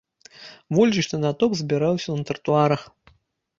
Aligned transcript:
Вулічны 0.77 1.17
натоўп 1.27 1.53
збіраўся 1.61 2.17
на 2.19 2.27
тратуарах. 2.33 2.81